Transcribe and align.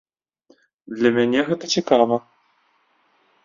Для 0.97 1.11
мяне 1.19 1.39
гэта 1.51 1.65
цікава. 1.77 2.15